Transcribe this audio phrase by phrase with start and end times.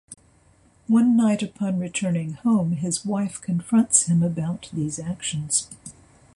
[0.87, 5.67] One night upon returning home, his wife confronts him about these actions.